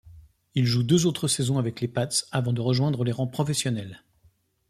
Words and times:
Il 0.55 0.65
joue 0.65 0.81
deux 0.81 1.05
autres 1.05 1.27
saisons 1.27 1.59
avec 1.59 1.79
les 1.79 1.87
Pats 1.87 2.09
avant 2.31 2.53
de 2.53 2.59
rejoindre 2.61 3.03
les 3.03 3.11
rangs 3.11 3.27
professionnels. 3.27 4.03